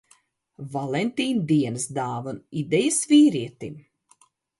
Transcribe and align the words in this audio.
Valentīna 0.75 1.43
dienas 1.51 1.85
dāvanu 1.97 2.41
idejas 2.63 2.97
vīrietim. 3.13 3.77